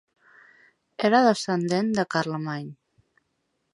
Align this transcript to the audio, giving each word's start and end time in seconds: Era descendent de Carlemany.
Era 1.09 1.21
descendent 1.27 1.93
de 1.99 2.07
Carlemany. 2.17 2.73